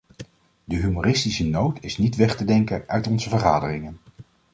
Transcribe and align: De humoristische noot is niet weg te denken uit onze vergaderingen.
De 0.63 0.75
humoristische 0.75 1.45
noot 1.47 1.83
is 1.83 1.97
niet 1.97 2.15
weg 2.15 2.35
te 2.35 2.45
denken 2.45 2.83
uit 2.87 3.07
onze 3.07 3.29
vergaderingen. 3.29 3.99